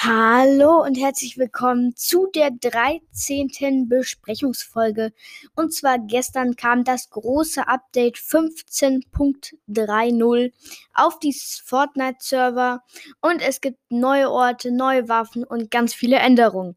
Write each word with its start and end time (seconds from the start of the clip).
Hallo 0.00 0.84
und 0.84 0.96
herzlich 0.96 1.38
willkommen 1.38 1.96
zu 1.96 2.28
der 2.32 2.52
13. 2.52 3.88
Besprechungsfolge. 3.88 5.12
Und 5.56 5.74
zwar 5.74 5.98
gestern 5.98 6.54
kam 6.54 6.84
das 6.84 7.10
große 7.10 7.66
Update 7.66 8.16
15.30 8.16 10.52
auf 10.94 11.18
die 11.18 11.34
Fortnite-Server 11.64 12.84
und 13.22 13.42
es 13.42 13.60
gibt 13.60 13.80
neue 13.90 14.30
Orte, 14.30 14.70
neue 14.70 15.08
Waffen 15.08 15.42
und 15.42 15.72
ganz 15.72 15.94
viele 15.94 16.18
Änderungen. 16.18 16.76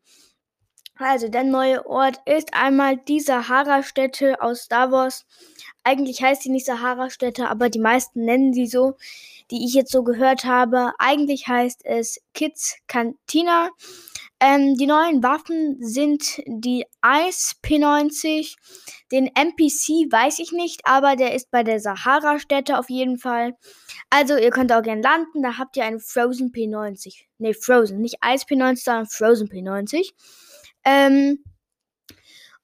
Also 0.96 1.30
der 1.30 1.44
neue 1.44 1.86
Ort 1.86 2.22
ist 2.26 2.56
einmal 2.56 2.98
die 2.98 3.20
Sahara-Stätte 3.20 4.42
aus 4.42 4.62
Star 4.62 4.92
Wars. 4.92 5.28
Eigentlich 5.84 6.24
heißt 6.24 6.42
sie 6.42 6.50
nicht 6.50 6.66
Sahara-Stätte, 6.66 7.50
aber 7.50 7.70
die 7.70 7.80
meisten 7.80 8.26
nennen 8.26 8.52
sie 8.54 8.66
so 8.66 8.96
die 9.52 9.66
ich 9.66 9.74
jetzt 9.74 9.92
so 9.92 10.04
gehört 10.04 10.46
habe. 10.46 10.94
Eigentlich 10.98 11.48
heißt 11.48 11.82
es 11.86 12.20
Kids 12.34 12.78
Cantina. 12.88 13.70
Ähm, 14.40 14.76
die 14.76 14.88
neuen 14.88 15.22
Waffen 15.22 15.78
sind 15.82 16.42
die 16.48 16.86
Ice 17.06 17.56
P90. 17.64 18.56
Den 19.12 19.28
NPC 19.28 20.12
weiß 20.12 20.40
ich 20.40 20.52
nicht, 20.52 20.82
aber 20.86 21.16
der 21.16 21.36
ist 21.36 21.52
bei 21.52 21.64
der 21.64 21.80
Sahara-Stätte 21.80 22.80
auf 22.80 22.90
jeden 22.90 23.20
Fall. 23.20 23.56
Also 24.10 24.38
ihr 24.38 24.50
könnt 24.50 24.72
auch 24.72 24.82
gerne 24.82 25.02
landen. 25.02 25.44
Da 25.44 25.60
habt 25.60 25.78
ihr 25.78 25.84
einen 25.84 26.00
Frozen 26.00 26.52
P90. 26.52 27.26
Ne, 27.38 27.54
Frozen. 27.54 28.00
Nicht 28.00 28.18
Ice 28.26 28.46
P90, 28.46 28.84
sondern 28.84 29.06
Frozen 29.06 29.48
P90. 29.48 30.12
Ähm, 30.86 31.44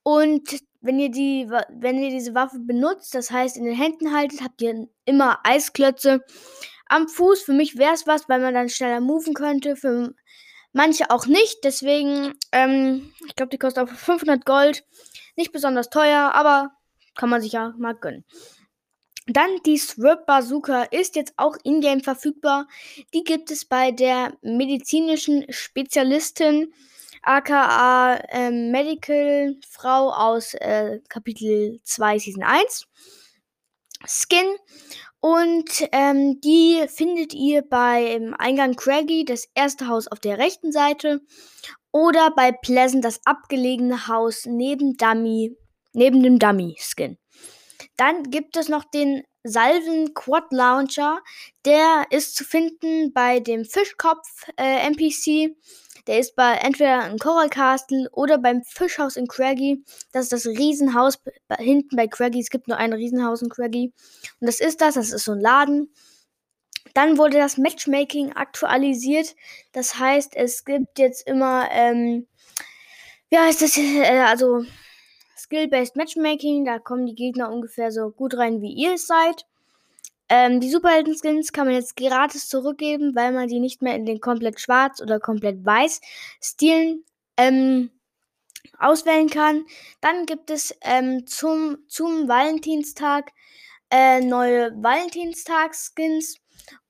und 0.02 0.62
wenn 0.82 1.00
ihr, 1.00 1.12
die, 1.12 1.48
wenn 1.50 2.02
ihr 2.02 2.10
diese 2.10 2.34
Waffe 2.34 2.60
benutzt, 2.60 3.14
das 3.14 3.30
heißt 3.30 3.58
in 3.58 3.66
den 3.66 3.76
Händen 3.76 4.16
haltet, 4.16 4.42
habt 4.42 4.62
ihr 4.62 4.88
immer 5.06 5.40
Eisklötze 5.44 6.24
am 6.90 7.08
Fuß. 7.08 7.42
Für 7.42 7.54
mich 7.54 7.78
wäre 7.78 7.94
es 7.94 8.08
was, 8.08 8.30
weil 8.30 8.40
man 8.40 8.54
dann 8.54 8.70
schneller 8.70 9.02
moven 9.02 9.34
könnte. 9.34 9.76
Für 9.76 10.14
manche 10.74 11.10
auch 11.10 11.26
nicht. 11.26 11.64
Deswegen, 11.64 12.34
ähm, 12.52 13.14
ich 13.28 13.36
glaube, 13.36 13.50
die 13.50 13.58
kostet 13.58 13.84
auch 13.84 13.94
500 13.94 14.46
Gold. 14.46 14.86
Nicht 15.36 15.52
besonders 15.52 15.90
teuer, 15.90 16.32
aber 16.34 16.72
kann 17.16 17.30
man 17.30 17.42
sich 17.42 17.54
ja 17.54 17.74
mal 17.78 17.96
gönnen. 17.96 18.26
Dann 19.28 19.50
die 19.66 19.78
Swirp 19.78 20.26
Bazooka 20.26 20.84
ist 20.84 21.18
jetzt 21.18 21.34
auch 21.36 21.58
in-game 21.64 22.00
verfügbar. 22.00 22.68
Die 23.14 23.26
gibt 23.26 23.52
es 23.52 23.66
bei 23.66 23.92
der 23.92 24.38
medizinischen 24.42 25.46
Spezialistin, 25.50 26.74
aka 27.24 28.16
äh, 28.30 28.52
Medical 28.52 29.58
Frau 29.70 30.12
aus 30.12 30.54
äh, 30.54 31.02
Kapitel 31.10 31.82
2 31.84 32.20
Season 32.20 32.44
1. 32.44 32.88
Skin 34.06 34.56
und 35.20 35.88
ähm, 35.92 36.40
die 36.42 36.86
findet 36.88 37.34
ihr 37.34 37.64
beim 37.64 38.36
Eingang 38.38 38.76
Craggy, 38.76 39.26
das 39.26 39.48
erste 39.56 39.88
Haus 39.88 40.08
auf 40.08 40.20
der 40.20 40.38
rechten 40.38 40.72
Seite, 40.72 41.22
oder 41.92 42.32
bei 42.36 42.52
Pleasant, 42.52 43.04
das 43.04 43.20
abgelegene 43.26 44.08
Haus 44.08 44.46
neben 44.46 44.98
Dummy, 44.98 45.56
neben 45.94 46.22
dem 46.22 46.38
Dummy-Skin. 46.38 47.18
Dann 47.98 48.24
gibt 48.30 48.56
es 48.58 48.70
noch 48.70 48.86
den 48.86 49.24
Salven 49.44 50.14
Quad 50.14 50.52
Launcher. 50.52 51.20
Der 51.66 52.06
ist 52.12 52.36
zu 52.36 52.44
finden 52.44 53.12
bei 53.14 53.40
dem 53.40 53.66
Fischkopf 53.66 54.28
äh, 54.58 54.88
NPC. 54.88 55.56
Der 56.06 56.20
ist 56.20 56.36
bei 56.36 56.54
entweder 56.54 57.10
in 57.10 57.18
Coral 57.20 57.50
Castle 57.50 58.10
oder 58.12 58.38
beim 58.38 58.64
Fischhaus 58.64 59.18
in 59.18 59.28
Craggy. 59.28 59.84
Das 60.14 60.24
ist 60.24 60.34
das 60.34 60.46
Riesenhaus 60.46 61.20
hinten 61.60 61.96
bei 61.98 62.08
Craggy. 62.08 62.40
Es 62.40 62.50
gibt 62.50 62.68
nur 62.68 62.78
ein 62.78 62.94
Riesenhaus 62.94 63.42
in 63.42 63.50
Craggy. 63.50 63.92
Und 64.40 64.48
das 64.48 64.62
ist 64.62 64.80
das. 64.80 64.96
Das 64.96 65.12
ist 65.12 65.26
so 65.26 65.34
ein 65.34 65.42
Laden. 65.42 65.92
Dann 66.94 67.18
wurde 67.18 67.38
das 67.38 67.58
Matchmaking 67.58 68.34
aktualisiert. 68.34 69.36
Das 69.74 70.00
heißt, 70.00 70.36
es 70.36 70.64
gibt 70.64 70.98
jetzt 70.98 71.28
immer, 71.28 71.68
ähm, 71.72 72.28
wie 73.30 73.38
heißt 73.38 73.62
das? 73.62 73.78
Äh, 73.78 74.20
also 74.22 74.64
Skill-Based 75.48 75.96
Matchmaking. 75.96 76.66
Da 76.66 76.80
kommen 76.80 77.06
die 77.06 77.16
Gegner 77.16 77.52
ungefähr 77.52 77.92
so 77.92 78.12
gut 78.12 78.38
rein, 78.38 78.62
wie 78.62 78.74
ihr 78.74 78.94
es 78.94 79.08
seid. 79.08 79.46
Ähm, 80.30 80.60
die 80.60 80.70
Superhelden-Skins 80.70 81.54
kann 81.54 81.68
man 81.68 81.76
jetzt 81.76 81.96
gratis 81.96 82.50
zurückgeben, 82.50 83.16
weil 83.16 83.32
man 83.32 83.48
die 83.48 83.60
nicht 83.60 83.82
mehr 83.82 83.96
in 83.96 84.06
den 84.06 84.20
komplett 84.20 84.60
schwarz 84.60 85.02
oder 85.02 85.20
komplett 85.20 85.66
weiß 85.66 86.02
Stilen 86.42 87.06
ähm, 87.38 87.92
auswählen 88.78 89.30
kann. 89.30 89.66
Dann 90.02 90.26
gibt 90.26 90.50
es 90.50 90.76
ähm, 90.82 91.26
zum, 91.28 91.78
zum 91.88 92.28
Valentinstag 92.28 93.32
äh, 93.90 94.20
neue 94.20 94.72
Valentinstag-Skins. 94.76 96.36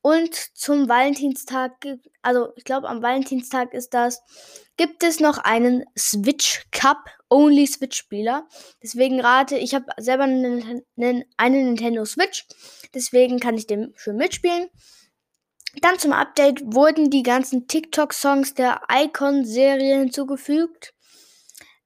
Und 0.02 0.36
zum 0.54 0.88
Valentinstag, 0.88 1.74
also 2.22 2.54
ich 2.56 2.64
glaube 2.64 2.88
am 2.88 3.02
Valentinstag 3.02 3.74
ist 3.74 3.94
das, 3.94 4.22
gibt 4.78 5.04
es 5.04 5.20
noch 5.20 5.38
einen 5.38 5.84
Switch 5.98 6.66
Cup 6.72 7.10
Only 7.30 7.68
Switch 7.68 7.98
Spieler. 7.98 8.48
Deswegen 8.82 9.20
rate, 9.20 9.58
ich 9.58 9.76
habe 9.76 9.86
selber 9.98 10.24
eine, 10.24 10.84
eine 10.96 11.26
Nintendo 11.38 12.06
Switch, 12.06 12.46
deswegen 12.94 13.40
kann 13.40 13.58
ich 13.58 13.68
den 13.68 13.94
schön 13.98 14.16
mitspielen. 14.16 14.70
Dann 15.82 16.00
zum 16.00 16.14
Update 16.14 16.62
wurden 16.64 17.10
die 17.10 17.24
ganzen 17.24 17.68
TikTok-Songs 17.68 18.54
der 18.54 18.82
Icon-Serie 18.90 20.00
hinzugefügt. 20.00 20.94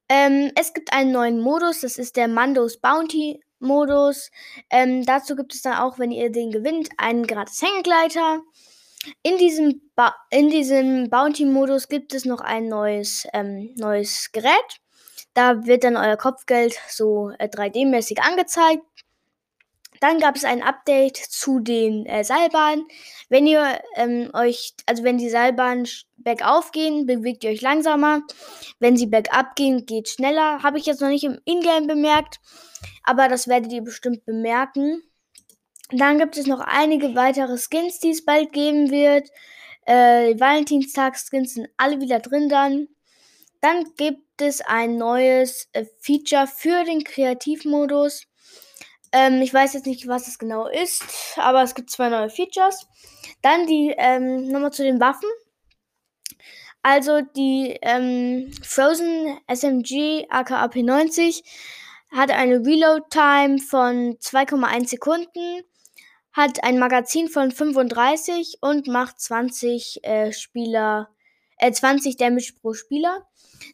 Ähm, 0.08 0.52
es 0.56 0.74
gibt 0.74 0.94
einen 0.94 1.12
neuen 1.12 1.40
Modus, 1.40 1.81
das 1.81 1.97
ist 1.97 2.18
der 2.18 2.28
Mandos 2.28 2.80
Bounty 2.80 3.41
Modus. 3.62 4.32
Ähm, 4.70 5.06
dazu 5.06 5.36
gibt 5.36 5.54
es 5.54 5.62
dann 5.62 5.78
auch, 5.78 6.00
wenn 6.00 6.12
ihr 6.12 6.32
den 6.32 6.52
gewinnt, 6.52 6.90
einen 6.98 7.26
gratis 7.26 7.62
Hängegleiter. 7.62 8.42
In 9.24 9.38
diesem, 9.38 9.82
ba 9.96 10.16
in 10.30 10.50
diesem 10.50 11.10
Bounty-Modus 11.10 11.88
gibt 11.88 12.14
es 12.14 12.26
noch 12.26 12.42
ein 12.42 12.68
neues, 12.68 13.26
ähm, 13.34 13.74
neues 13.76 14.32
Gerät. 14.32 14.82
Da 15.34 15.66
wird 15.66 15.84
dann 15.84 15.98
euer 15.98 16.18
Kopfgeld 16.18 16.78
so 16.90 17.32
äh, 17.40 17.48
3D-mäßig 17.48 18.20
angezeigt. 18.20 18.84
Dann 20.02 20.20
gab 20.20 20.36
es 20.36 20.44
ein 20.44 20.64
Update 20.64 21.16
zu 21.16 21.60
den 21.60 22.08
äh, 22.08 22.24
Seilbahnen. 22.24 22.86
Wenn 23.30 23.46
ihr 23.46 23.80
ähm, 23.96 24.32
euch, 24.34 24.74
also 24.88 25.04
wenn 25.04 25.20
die 25.20 25.30
Seilbahnen 25.30 25.88
bergauf 26.18 26.72
gehen, 26.72 27.06
bewegt 27.06 27.44
ihr 27.44 27.52
euch 27.52 27.62
langsamer. 27.62 28.24
Wenn 28.80 28.98
sie 28.98 29.06
bergab 29.06 29.56
gehen, 29.56 29.86
geht 29.86 30.10
schneller. 30.10 30.64
Habe 30.64 30.80
ich 30.80 30.88
jetzt 30.88 31.02
noch 31.02 31.10
nicht 31.10 31.24
im 31.24 31.40
Ingame 31.46 31.86
bemerkt, 31.86 32.40
aber 33.04 33.28
das 33.28 33.48
werdet 33.48 33.72
ihr 33.72 33.84
bestimmt 33.84 34.26
bemerken. 34.26 35.04
Dann 35.92 36.18
gibt 36.18 36.36
es 36.36 36.48
noch 36.48 36.62
einige 36.62 37.14
weitere 37.14 37.60
Skins, 37.60 38.00
die 38.00 38.10
es 38.10 38.26
bald 38.26 38.54
geben 38.54 38.90
wird. 38.90 39.30
Äh, 39.86 40.40
Valentinstag-Skins 40.40 41.54
sind 41.54 41.70
alle 41.78 42.02
wieder 42.02 42.20
drin 42.20 42.50
dann. 42.50 42.88
Dann 43.60 43.86
gibt 43.98 44.42
es 44.42 44.62
ein 44.62 44.98
neues 44.98 45.70
äh, 45.74 45.86
Feature 46.00 46.48
für 46.48 46.86
den 46.86 47.04
Kreativmodus. 47.04 48.31
Ähm, 49.12 49.42
ich 49.42 49.54
weiß 49.54 49.74
jetzt 49.74 49.86
nicht, 49.86 50.08
was 50.08 50.28
es 50.28 50.40
genau 50.40 50.68
ist, 50.68 51.04
aber 51.38 51.64
es 51.64 51.76
gibt 51.76 51.90
zwei 51.90 52.10
neue 52.10 52.30
Features. 52.30 52.88
Dann 53.42 53.68
die, 53.68 53.94
ähm, 53.98 54.48
nochmal 54.48 54.72
zu 54.72 54.84
den 54.84 55.00
Waffen. 55.00 55.30
Also 56.84 57.22
die 57.22 57.78
ähm, 57.82 58.52
Frozen 58.64 59.38
SMG 59.48 60.26
aka 60.30 60.66
P90 60.66 61.44
hat 62.12 62.32
eine 62.32 62.66
Reload 62.66 63.06
Time 63.10 63.60
von 63.60 64.18
2,1 64.18 64.90
Sekunden, 64.90 65.62
hat 66.34 66.64
ein 66.64 66.80
Magazin 66.80 67.28
von 67.30 67.52
35 67.52 68.58
und 68.62 68.88
macht 68.88 69.20
20 69.20 70.04
äh, 70.04 70.32
Spieler, 70.32 71.10
äh, 71.62 71.72
20 71.72 72.18
Damage 72.18 72.54
pro 72.62 72.74
Spieler. 72.74 73.26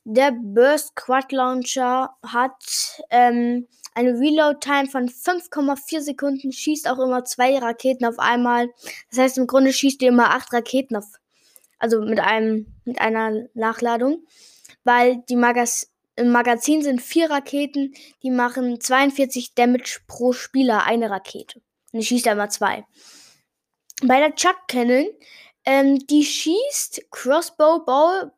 Der 0.04 0.32
Burst 0.32 0.96
Quad 0.96 1.32
Launcher 1.32 2.12
hat 2.22 2.62
ähm, 3.10 3.68
eine 3.96 4.20
Reload-Time 4.20 4.88
von 4.88 5.10
5,4 5.10 6.02
Sekunden, 6.02 6.52
schießt 6.52 6.90
auch 6.90 7.00
immer 7.00 7.26
zwei 7.26 7.58
Raketen 7.58 8.06
auf 8.06 8.20
einmal. 8.20 8.70
Das 9.10 9.20
heißt, 9.20 9.38
im 9.38 9.48
Grunde 9.48 9.74
schießt 9.74 10.02
ihr 10.02 10.10
immer 10.10 10.32
acht 10.32 10.54
Raketen 10.54 10.98
auf, 10.98 11.06
also 11.80 12.02
mit 12.02 12.20
einem, 12.20 12.76
mit 12.84 13.00
einer 13.00 13.48
Nachladung, 13.54 14.26
weil 14.84 15.24
die 15.30 15.36
Magaz 15.36 15.92
im 16.18 16.32
Magazin 16.32 16.82
sind 16.82 17.00
vier 17.00 17.30
Raketen, 17.30 17.94
die 18.24 18.32
machen 18.32 18.82
42 18.82 19.54
Damage 19.54 20.00
pro 20.08 20.34
Spieler, 20.34 20.84
eine 20.84 21.12
Rakete. 21.12 21.62
Und 21.94 22.00
ich 22.00 22.08
schieße 22.08 22.32
immer 22.32 22.50
zwei. 22.50 22.86
Bei 24.04 24.20
der 24.20 24.34
Chuck 24.34 24.58
Cannon, 24.68 25.06
ähm, 25.68 26.00
die 26.08 26.24
schießt 26.24 27.12
Crossbow 27.12 27.80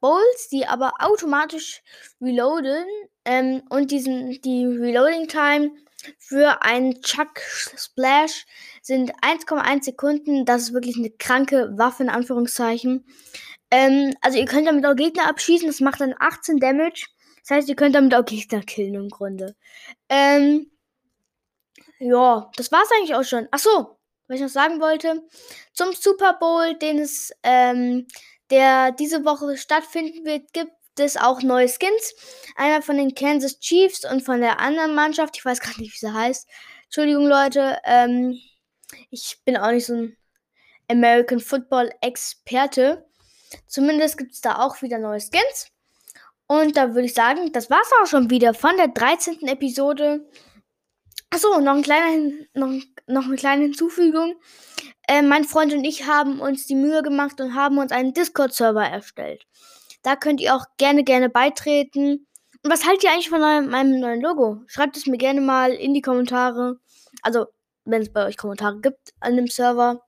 Balls, 0.01 0.49
die 0.51 0.65
aber 0.65 0.93
automatisch 0.99 1.83
reloaden, 2.19 2.87
ähm, 3.23 3.61
und 3.69 3.91
diesen, 3.91 4.41
die 4.41 4.65
Reloading 4.65 5.27
Time 5.27 5.71
für 6.17 6.63
einen 6.63 7.03
Chuck 7.03 7.39
Splash 7.39 8.47
sind 8.81 9.13
1,1 9.17 9.83
Sekunden. 9.83 10.45
Das 10.45 10.63
ist 10.63 10.73
wirklich 10.73 10.97
eine 10.97 11.11
kranke 11.11 11.77
Waffe, 11.77 12.01
in 12.01 12.09
Anführungszeichen. 12.09 13.05
Ähm, 13.69 14.15
also 14.21 14.39
ihr 14.39 14.45
könnt 14.45 14.67
damit 14.67 14.83
auch 14.87 14.95
Gegner 14.95 15.29
abschießen. 15.29 15.67
Das 15.67 15.81
macht 15.81 16.01
dann 16.01 16.15
18 16.17 16.57
Damage. 16.57 17.05
Das 17.41 17.51
heißt, 17.51 17.69
ihr 17.69 17.75
könnt 17.75 17.93
damit 17.93 18.15
auch 18.15 18.25
Gegner 18.25 18.63
killen 18.63 18.95
im 18.95 19.09
Grunde. 19.09 19.55
Ähm, 20.09 20.71
ja, 21.99 22.49
das 22.55 22.71
war's 22.71 22.89
eigentlich 22.95 23.13
auch 23.13 23.23
schon. 23.23 23.47
Ach 23.51 23.59
so, 23.59 23.98
was 24.29 24.35
ich 24.35 24.41
noch 24.41 24.49
sagen 24.49 24.79
wollte. 24.79 25.23
Zum 25.73 25.91
Super 25.93 26.33
Bowl, 26.39 26.75
den 26.75 26.99
es 26.99 27.31
ähm, 27.43 28.07
der 28.49 28.91
diese 28.91 29.25
Woche 29.25 29.57
stattfinden 29.57 30.25
wird, 30.25 30.53
gibt 30.53 30.71
es 30.97 31.17
auch 31.17 31.41
neue 31.41 31.67
Skins. 31.67 32.15
Einer 32.55 32.81
von 32.81 32.97
den 32.97 33.15
Kansas 33.15 33.59
Chiefs 33.59 34.09
und 34.09 34.21
von 34.21 34.41
der 34.41 34.59
anderen 34.59 34.95
Mannschaft. 34.95 35.37
Ich 35.37 35.45
weiß 35.45 35.59
gerade 35.59 35.81
nicht, 35.81 35.93
wie 35.93 36.05
sie 36.05 36.13
heißt. 36.13 36.47
Entschuldigung, 36.85 37.27
Leute. 37.27 37.77
Ähm, 37.85 38.39
ich 39.09 39.39
bin 39.45 39.57
auch 39.57 39.71
nicht 39.71 39.85
so 39.85 39.93
ein 39.93 40.17
American 40.89 41.39
Football 41.39 41.91
Experte. 42.01 43.05
Zumindest 43.67 44.17
gibt 44.17 44.33
es 44.33 44.41
da 44.41 44.59
auch 44.59 44.81
wieder 44.81 44.97
neue 44.99 45.19
Skins. 45.19 45.71
Und 46.47 46.77
da 46.77 46.89
würde 46.95 47.05
ich 47.05 47.13
sagen, 47.13 47.51
das 47.51 47.69
war 47.69 47.81
es 47.81 47.91
auch 48.01 48.07
schon 48.07 48.29
wieder 48.29 48.53
von 48.53 48.75
der 48.77 48.87
13. 48.87 49.47
Episode. 49.47 50.27
Achso, 51.31 51.59
noch, 51.59 51.75
ein 51.87 52.47
noch, 52.53 52.73
noch 53.07 53.25
eine 53.25 53.35
kleine 53.35 53.63
Hinzufügung. 53.63 54.35
Äh, 55.07 55.21
mein 55.21 55.43
Freund 55.43 55.73
und 55.73 55.83
ich 55.83 56.07
haben 56.07 56.39
uns 56.39 56.65
die 56.65 56.75
Mühe 56.75 57.03
gemacht 57.03 57.39
und 57.39 57.53
haben 57.53 57.77
uns 57.77 57.91
einen 57.91 58.13
Discord-Server 58.13 58.83
erstellt. 58.83 59.45
Da 60.01 60.15
könnt 60.15 60.41
ihr 60.41 60.55
auch 60.55 60.65
gerne, 60.77 61.03
gerne 61.03 61.29
beitreten. 61.29 62.27
Und 62.63 62.71
was 62.71 62.85
haltet 62.85 63.03
ihr 63.03 63.11
eigentlich 63.11 63.29
von 63.29 63.41
meinem 63.41 63.99
neuen 63.99 64.21
Logo? 64.21 64.61
Schreibt 64.67 64.97
es 64.97 65.05
mir 65.05 65.17
gerne 65.17 65.41
mal 65.41 65.71
in 65.71 65.93
die 65.93 66.01
Kommentare. 66.01 66.79
Also, 67.21 67.45
wenn 67.85 68.01
es 68.01 68.11
bei 68.11 68.25
euch 68.25 68.37
Kommentare 68.37 68.79
gibt 68.81 69.13
an 69.19 69.35
dem 69.35 69.47
Server. 69.47 70.01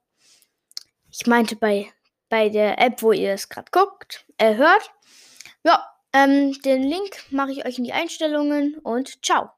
Ich 1.10 1.26
meinte 1.26 1.56
bei, 1.56 1.92
bei 2.30 2.48
der 2.48 2.80
App, 2.80 3.02
wo 3.02 3.12
ihr 3.12 3.32
es 3.32 3.48
gerade 3.48 3.70
guckt, 3.70 4.26
äh, 4.38 4.56
hört. 4.56 4.90
Ja, 5.64 5.86
ähm, 6.12 6.52
den 6.62 6.82
Link 6.82 7.16
mache 7.30 7.52
ich 7.52 7.64
euch 7.64 7.78
in 7.78 7.84
die 7.84 7.92
Einstellungen 7.92 8.78
und 8.82 9.24
ciao. 9.24 9.50